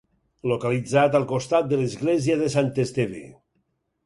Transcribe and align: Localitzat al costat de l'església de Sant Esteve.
Localitzat 0.51 1.17
al 1.19 1.27
costat 1.31 1.69
de 1.75 1.79
l'església 1.83 2.39
de 2.41 2.49
Sant 2.55 2.73
Esteve. 2.87 3.23